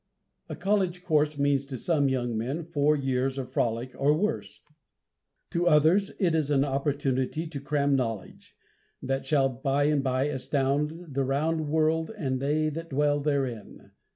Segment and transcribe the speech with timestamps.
[0.49, 4.61] A college course means to some young men four years of frolic, or worse.
[5.51, 8.55] To others it is an opportunity to cram knowledge,
[9.03, 13.91] that shall by and by astound the round world and they that dwell therein.